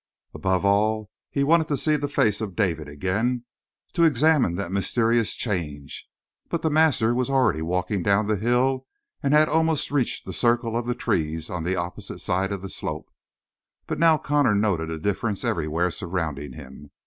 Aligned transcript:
Above 0.33 0.65
all, 0.65 1.11
he 1.29 1.43
wanted 1.43 1.67
to 1.67 1.77
see 1.77 1.95
the 1.95 2.07
face 2.07 2.41
of 2.41 2.55
David 2.55 2.89
again, 2.89 3.45
to 3.93 4.01
examine 4.01 4.55
that 4.55 4.71
mysterious 4.71 5.35
change, 5.35 6.09
but 6.49 6.63
the 6.63 6.71
master 6.71 7.13
was 7.13 7.29
already 7.29 7.61
walking 7.61 8.01
down 8.01 8.25
the 8.25 8.35
hill 8.37 8.87
and 9.21 9.31
had 9.31 9.47
almost 9.47 9.91
reached 9.91 10.25
the 10.25 10.33
circle 10.33 10.75
of 10.75 10.87
the 10.87 10.95
trees 10.95 11.51
on 11.51 11.63
the 11.63 11.75
opposite 11.75 12.17
side 12.17 12.51
of 12.51 12.63
the 12.63 12.67
slope. 12.71 13.11
But 13.85 13.99
now 13.99 14.17
Connor 14.17 14.55
noted 14.55 14.89
a 14.89 14.97
difference 14.97 15.45
everywhere 15.45 15.91
surrounding 15.91 16.53
him. 16.53 16.89